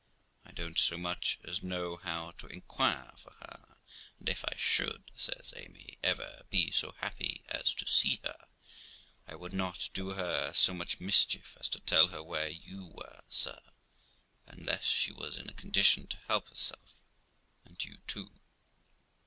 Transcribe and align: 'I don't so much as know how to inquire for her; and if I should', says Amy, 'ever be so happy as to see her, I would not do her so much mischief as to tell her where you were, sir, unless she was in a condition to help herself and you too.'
'I 0.45 0.51
don't 0.53 0.79
so 0.79 0.97
much 0.97 1.37
as 1.43 1.61
know 1.61 1.95
how 1.95 2.31
to 2.39 2.47
inquire 2.47 3.11
for 3.17 3.33
her; 3.33 3.77
and 4.17 4.29
if 4.29 4.43
I 4.43 4.55
should', 4.57 5.11
says 5.13 5.53
Amy, 5.55 5.99
'ever 6.01 6.41
be 6.49 6.71
so 6.71 6.93
happy 6.93 7.43
as 7.49 7.71
to 7.75 7.85
see 7.85 8.19
her, 8.23 8.47
I 9.27 9.35
would 9.35 9.53
not 9.53 9.91
do 9.93 10.13
her 10.13 10.53
so 10.53 10.73
much 10.73 10.99
mischief 10.99 11.55
as 11.59 11.67
to 11.67 11.79
tell 11.81 12.07
her 12.07 12.23
where 12.23 12.49
you 12.49 12.87
were, 12.87 13.21
sir, 13.29 13.61
unless 14.47 14.87
she 14.87 15.11
was 15.11 15.37
in 15.37 15.47
a 15.51 15.53
condition 15.53 16.07
to 16.07 16.17
help 16.27 16.49
herself 16.49 16.95
and 17.63 17.85
you 17.85 17.97
too.' 18.07 18.31